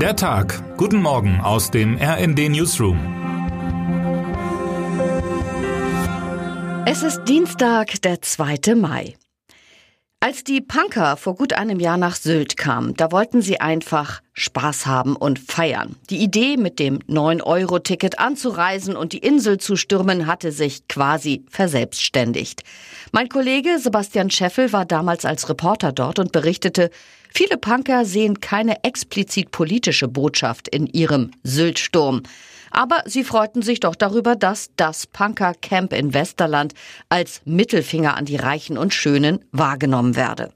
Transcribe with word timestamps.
Der 0.00 0.14
Tag. 0.14 0.76
Guten 0.76 1.00
Morgen 1.00 1.40
aus 1.40 1.70
dem 1.70 1.96
RND 1.96 2.50
Newsroom. 2.50 2.98
Es 6.84 7.02
ist 7.02 7.24
Dienstag, 7.24 8.02
der 8.02 8.20
2. 8.20 8.74
Mai. 8.74 9.14
Als 10.18 10.44
die 10.44 10.62
Punker 10.62 11.18
vor 11.18 11.36
gut 11.36 11.52
einem 11.52 11.78
Jahr 11.78 11.98
nach 11.98 12.16
Sylt 12.16 12.56
kamen, 12.56 12.94
da 12.94 13.12
wollten 13.12 13.42
sie 13.42 13.60
einfach 13.60 14.22
Spaß 14.32 14.86
haben 14.86 15.14
und 15.14 15.38
feiern. 15.38 15.96
Die 16.08 16.16
Idee, 16.16 16.56
mit 16.56 16.78
dem 16.78 17.00
9-Euro-Ticket 17.00 18.18
anzureisen 18.18 18.96
und 18.96 19.12
die 19.12 19.18
Insel 19.18 19.58
zu 19.58 19.76
stürmen, 19.76 20.26
hatte 20.26 20.52
sich 20.52 20.88
quasi 20.88 21.44
verselbstständigt. 21.50 22.62
Mein 23.12 23.28
Kollege 23.28 23.78
Sebastian 23.78 24.30
Scheffel 24.30 24.72
war 24.72 24.86
damals 24.86 25.26
als 25.26 25.50
Reporter 25.50 25.92
dort 25.92 26.18
und 26.18 26.32
berichtete, 26.32 26.90
Viele 27.34 27.58
Punker 27.58 28.06
sehen 28.06 28.40
keine 28.40 28.82
explizit 28.82 29.50
politische 29.50 30.08
Botschaft 30.08 30.68
in 30.68 30.86
ihrem 30.86 31.32
Syltsturm. 31.42 32.22
Aber 32.70 33.02
sie 33.06 33.24
freuten 33.24 33.62
sich 33.62 33.80
doch 33.80 33.94
darüber, 33.94 34.36
dass 34.36 34.70
das 34.76 35.06
Punker-Camp 35.06 35.92
in 35.92 36.14
Westerland 36.14 36.74
als 37.08 37.40
Mittelfinger 37.44 38.16
an 38.16 38.24
die 38.24 38.36
Reichen 38.36 38.78
und 38.78 38.94
Schönen 38.94 39.44
wahrgenommen 39.52 40.16
werde. 40.16 40.52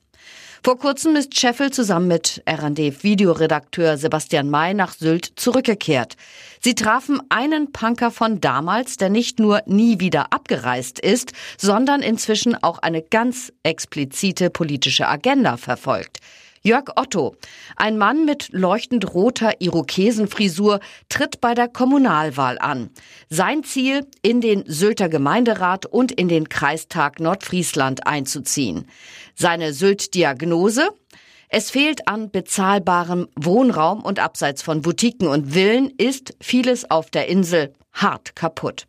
Vor 0.63 0.79
kurzem 0.79 1.17
ist 1.17 1.39
Scheffel 1.41 1.71
zusammen 1.71 2.09
mit 2.09 2.43
RD-Videoredakteur 2.47 3.97
Sebastian 3.97 4.51
May 4.51 4.75
nach 4.75 4.93
Sylt 4.93 5.33
zurückgekehrt. 5.37 6.17
Sie 6.61 6.75
trafen 6.75 7.23
einen 7.31 7.73
Punker 7.73 8.11
von 8.11 8.43
damals, 8.43 8.99
der 8.99 9.09
nicht 9.09 9.39
nur 9.39 9.63
nie 9.65 10.01
wieder 10.01 10.35
abgereist 10.35 10.99
ist, 10.99 11.33
sondern 11.57 12.03
inzwischen 12.03 12.63
auch 12.63 12.79
eine 12.81 13.01
ganz 13.01 13.55
explizite 13.63 14.51
politische 14.51 15.09
Agenda 15.09 15.57
verfolgt. 15.57 16.19
Jörg 16.63 16.91
Otto, 16.97 17.37
ein 17.77 17.97
Mann 17.97 18.27
mit 18.27 18.51
leuchtend 18.53 19.15
roter 19.15 19.63
Irokesenfrisur, 19.63 20.81
tritt 21.09 21.41
bei 21.41 21.55
der 21.55 21.69
Kommunalwahl 21.69 22.59
an. 22.59 22.91
Sein 23.31 23.65
Ziel, 23.65 24.07
in 24.21 24.43
den 24.43 24.65
Sylter 24.67 25.09
Gemeinderat 25.09 25.87
und 25.87 26.13
in 26.13 26.29
den 26.29 26.51
Kreistag 26.51 27.19
Nordfriesland 27.19 28.07
einzuziehen. 28.07 28.87
Seine 29.35 29.73
Sylt-Diagnose? 29.73 30.91
Es 31.49 31.71
fehlt 31.71 32.07
an 32.07 32.31
bezahlbarem 32.31 33.29
Wohnraum 33.37 34.03
und 34.03 34.19
abseits 34.19 34.61
von 34.61 34.83
Boutiquen 34.83 35.29
und 35.29 35.55
Villen 35.55 35.91
ist 35.97 36.35
vieles 36.43 36.91
auf 36.91 37.11
der 37.11 37.29
Insel 37.29 37.73
hart 37.95 38.37
kaputt. 38.37 38.87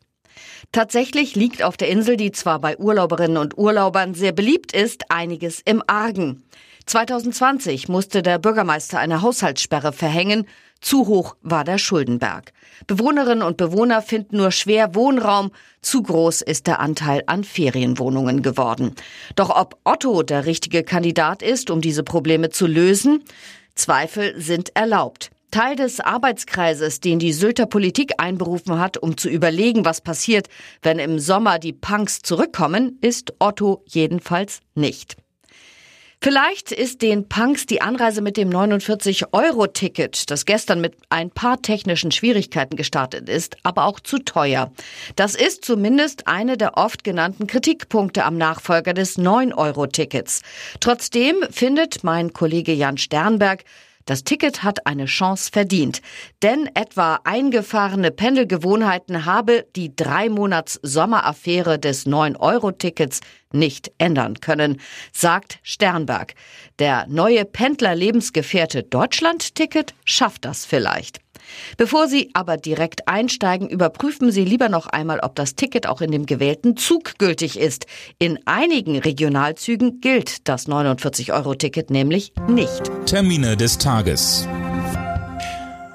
Tatsächlich 0.74 1.36
liegt 1.36 1.64
auf 1.64 1.78
der 1.78 1.88
Insel, 1.88 2.18
die 2.18 2.34
zwar 2.34 2.60
bei 2.60 2.78
Urlauberinnen 2.78 3.38
und 3.38 3.58
Urlaubern 3.58 4.14
sehr 4.14 4.34
beliebt 4.34 4.74
ist, 4.74 5.10
einiges 5.10 5.62
im 5.62 5.82
Argen. 5.88 6.44
2020 6.86 7.90
musste 7.90 8.22
der 8.22 8.40
Bürgermeister 8.40 9.00
eine 9.00 9.22
Haushaltssperre 9.22 9.94
verhängen. 9.94 10.48
Zu 10.80 11.08
hoch 11.08 11.36
war 11.42 11.64
der 11.64 11.78
Schuldenberg. 11.78 12.54
Bewohnerinnen 12.88 13.44
und 13.44 13.58
Bewohner 13.58 14.02
finden 14.02 14.38
nur 14.38 14.52
schwer 14.52 14.96
Wohnraum. 14.96 15.52
Zu 15.82 16.02
groß 16.02 16.42
ist 16.42 16.68
der 16.68 16.80
Anteil 16.80 17.24
an 17.28 17.44
Ferienwohnungen 17.44 18.42
geworden. 18.42 18.96
Doch 19.36 19.50
ob 19.50 19.78
Otto 19.84 20.24
der 20.24 20.46
richtige 20.46 20.84
Kandidat 20.84 21.44
ist, 21.44 21.70
um 21.70 21.82
diese 21.82 22.04
Probleme 22.04 22.50
zu 22.50 22.66
lösen? 22.66 23.24
Zweifel 23.76 24.40
sind 24.42 24.76
erlaubt. 24.76 25.30
Teil 25.52 25.76
des 25.76 26.00
Arbeitskreises, 26.00 27.02
den 27.02 27.20
die 27.20 27.34
Sylter 27.34 27.66
Politik 27.66 28.14
einberufen 28.18 28.80
hat, 28.80 28.98
um 28.98 29.18
zu 29.18 29.30
überlegen, 29.30 29.84
was 29.84 30.00
passiert, 30.00 30.48
wenn 30.82 30.98
im 30.98 31.20
Sommer 31.20 31.60
die 31.60 31.74
Punks 31.74 32.22
zurückkommen, 32.22 32.98
ist 33.02 33.34
Otto 33.40 33.84
jedenfalls 33.86 34.62
nicht. 34.76 35.21
Vielleicht 36.24 36.72
ist 36.72 37.02
den 37.02 37.28
Punks 37.28 37.66
die 37.66 37.82
Anreise 37.82 38.22
mit 38.22 38.38
dem 38.38 38.52
49-Euro-Ticket, 38.52 40.30
das 40.30 40.46
gestern 40.46 40.80
mit 40.80 40.94
ein 41.10 41.32
paar 41.32 41.64
technischen 41.64 42.12
Schwierigkeiten 42.12 42.76
gestartet 42.76 43.28
ist, 43.28 43.58
aber 43.64 43.86
auch 43.86 44.00
zu 44.00 44.20
teuer. 44.20 44.72
Das 45.16 45.34
ist 45.34 45.66
zumindest 45.66 46.28
eine 46.28 46.58
der 46.58 46.78
oft 46.78 47.04
genannten 47.04 47.48
Kritikpunkte 47.48 48.24
am 48.24 48.38
Nachfolger 48.38 48.94
des 48.94 49.18
9-Euro-Tickets. 49.18 50.44
Trotzdem 50.80 51.38
findet 51.50 52.04
mein 52.04 52.34
Kollege 52.34 52.74
Jan 52.74 53.00
Sternberg, 53.00 53.64
das 54.06 54.24
Ticket 54.24 54.64
hat 54.64 54.88
eine 54.88 55.06
Chance 55.06 55.50
verdient, 55.52 56.02
denn 56.42 56.70
etwa 56.74 57.20
eingefahrene 57.24 58.12
Pendelgewohnheiten 58.12 59.26
habe 59.26 59.66
die 59.76 59.96
drei 59.96 60.30
Monats 60.30 60.80
Sommeraffäre 60.84 61.80
des 61.80 62.06
9-Euro-Tickets 62.06 63.22
nicht 63.54 63.92
ändern 63.98 64.40
können, 64.40 64.80
sagt 65.12 65.60
Sternberg. 65.64 66.36
Der 66.80 67.06
neue 67.08 67.46
Pendler-Lebensgefährte 67.46 68.84
Deutschland-Ticket 68.84 69.94
schafft 70.06 70.46
das 70.46 70.66
vielleicht. 70.66 71.20
Bevor 71.78 72.08
Sie 72.08 72.30
aber 72.34 72.58
direkt 72.58 73.08
einsteigen, 73.08 73.70
überprüfen 73.70 74.32
Sie 74.32 74.46
lieber 74.46 74.70
noch 74.70 74.88
einmal, 74.88 75.20
ob 75.20 75.36
das 75.36 75.56
Ticket 75.56 75.88
auch 75.88 76.02
in 76.02 76.12
dem 76.12 76.26
gewählten 76.26 76.78
Zug 76.78 77.18
gültig 77.18 77.60
ist. 77.60 77.88
In 78.20 78.40
einigen 78.46 78.98
Regionalzügen 78.98 80.02
gilt 80.02 80.48
das 80.48 80.68
49-Euro-Ticket 80.68 81.90
nämlich 81.90 82.34
nicht. 82.48 82.92
Termine 83.06 83.58
des 83.58 83.78
Tages. 83.78 84.48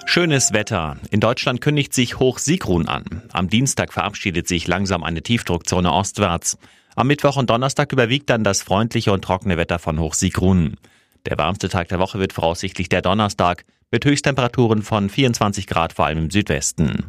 Schönes 0.09 0.53
Wetter. 0.53 0.97
In 1.11 1.21
Deutschland 1.21 1.61
kündigt 1.61 1.93
sich 1.93 2.19
Hoch 2.19 2.39
Sigrun 2.39 2.89
an. 2.89 3.23
Am 3.33 3.49
Dienstag 3.49 3.93
verabschiedet 3.93 4.49
sich 4.49 4.67
langsam 4.67 5.03
eine 5.03 5.21
Tiefdruckzone 5.23 5.93
ostwärts. 5.93 6.59
Am 6.99 7.09
Mittwoch 7.09 7.37
und 7.37 7.51
Donnerstag 7.51 7.93
überwiegt 7.93 8.31
dann 8.31 8.43
das 8.43 8.63
freundliche 8.63 9.13
und 9.13 9.23
trockene 9.23 9.59
Wetter 9.59 9.79
von 9.79 10.01
Hoch 10.01 10.15
Sigrun. 10.15 10.79
Der 11.27 11.37
warmste 11.37 11.69
Tag 11.69 11.89
der 11.89 11.99
Woche 11.99 12.19
wird 12.19 12.33
voraussichtlich 12.33 12.89
der 12.89 13.03
Donnerstag 13.03 13.67
mit 13.91 14.07
Höchsttemperaturen 14.07 14.81
von 14.81 15.11
24 15.11 15.67
Grad 15.67 15.93
vor 15.93 16.07
allem 16.07 16.17
im 16.17 16.31
Südwesten. 16.31 17.05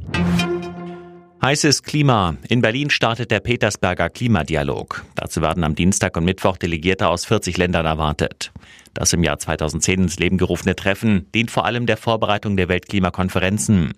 Heißes 1.41 1.83
Klima. 1.83 2.35
In 2.49 2.61
Berlin 2.61 2.89
startet 2.89 3.31
der 3.31 3.39
Petersberger 3.39 4.09
Klimadialog. 4.09 5.05
Dazu 5.15 5.41
werden 5.41 5.63
am 5.63 5.75
Dienstag 5.75 6.17
und 6.17 6.25
Mittwoch 6.25 6.57
Delegierte 6.57 7.07
aus 7.07 7.23
40 7.23 7.55
Ländern 7.55 7.85
erwartet. 7.85 8.51
Das 8.93 9.13
im 9.13 9.23
Jahr 9.23 9.39
2010 9.39 10.01
ins 10.01 10.19
Leben 10.19 10.37
gerufene 10.37 10.75
Treffen 10.75 11.31
dient 11.33 11.49
vor 11.49 11.63
allem 11.63 11.85
der 11.85 11.95
Vorbereitung 11.95 12.57
der 12.57 12.67
Weltklimakonferenzen. 12.67 13.93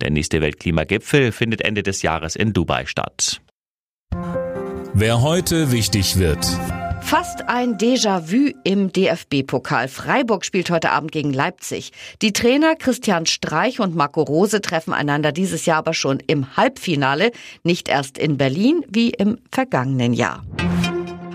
Der 0.00 0.10
nächste 0.10 0.40
Weltklimagipfel 0.40 1.30
findet 1.30 1.60
Ende 1.60 1.84
des 1.84 2.02
Jahres 2.02 2.34
in 2.34 2.52
Dubai 2.52 2.86
statt. 2.86 3.40
Wer 5.00 5.22
heute 5.22 5.72
wichtig 5.72 6.18
wird. 6.18 6.44
Fast 7.00 7.48
ein 7.48 7.78
Déjà-vu 7.78 8.52
im 8.64 8.92
DFB-Pokal. 8.92 9.88
Freiburg 9.88 10.44
spielt 10.44 10.70
heute 10.70 10.90
Abend 10.90 11.10
gegen 11.10 11.32
Leipzig. 11.32 11.92
Die 12.20 12.34
Trainer 12.34 12.76
Christian 12.76 13.24
Streich 13.24 13.80
und 13.80 13.96
Marco 13.96 14.20
Rose 14.20 14.60
treffen 14.60 14.92
einander 14.92 15.32
dieses 15.32 15.64
Jahr 15.64 15.78
aber 15.78 15.94
schon 15.94 16.20
im 16.26 16.54
Halbfinale, 16.54 17.30
nicht 17.62 17.88
erst 17.88 18.18
in 18.18 18.36
Berlin 18.36 18.84
wie 18.90 19.08
im 19.08 19.38
vergangenen 19.50 20.12
Jahr. 20.12 20.44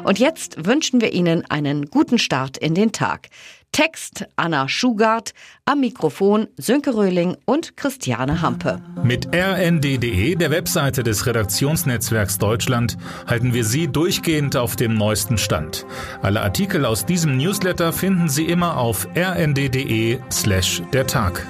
Und 0.03 0.19
jetzt 0.19 0.63
wünschen 0.63 1.01
wir 1.01 1.13
Ihnen 1.13 1.43
einen 1.49 1.87
guten 1.87 2.19
Start 2.19 2.59
in 2.59 2.75
den 2.75 2.91
Tag. 2.91 3.29
Text 3.75 4.25
Anna 4.37 4.69
Schugart, 4.69 5.33
am 5.65 5.81
Mikrofon 5.81 6.47
Sönke 6.55 6.95
Röhling 6.95 7.35
und 7.43 7.75
Christiane 7.75 8.41
Hampe. 8.41 8.81
Mit 9.03 9.27
rnd.de, 9.35 10.35
der 10.35 10.49
Webseite 10.49 11.03
des 11.03 11.25
Redaktionsnetzwerks 11.25 12.37
Deutschland, 12.37 12.95
halten 13.27 13.53
wir 13.53 13.65
Sie 13.65 13.89
durchgehend 13.89 14.55
auf 14.55 14.77
dem 14.77 14.95
neuesten 14.95 15.37
Stand. 15.37 15.85
Alle 16.21 16.41
Artikel 16.41 16.85
aus 16.85 17.05
diesem 17.05 17.35
Newsletter 17.35 17.91
finden 17.91 18.29
Sie 18.29 18.45
immer 18.45 18.77
auf 18.77 19.09
rnd.de 19.13 20.19
slash 20.31 20.81
der 20.93 21.05
Tag. 21.05 21.45